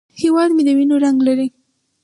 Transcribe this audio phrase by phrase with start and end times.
[0.21, 1.47] هیواد مې د وینو رنګ لري